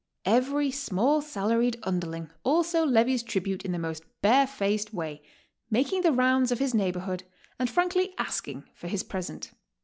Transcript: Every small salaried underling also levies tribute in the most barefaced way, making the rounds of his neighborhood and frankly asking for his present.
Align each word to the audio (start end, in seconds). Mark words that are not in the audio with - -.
Every 0.25 0.71
small 0.71 1.21
salaried 1.21 1.77
underling 1.83 2.31
also 2.43 2.83
levies 2.83 3.21
tribute 3.21 3.63
in 3.63 3.71
the 3.71 3.77
most 3.77 4.01
barefaced 4.23 4.91
way, 4.95 5.21
making 5.69 6.01
the 6.01 6.11
rounds 6.11 6.51
of 6.51 6.57
his 6.57 6.73
neighborhood 6.73 7.23
and 7.59 7.69
frankly 7.69 8.15
asking 8.17 8.63
for 8.73 8.87
his 8.87 9.03
present. 9.03 9.51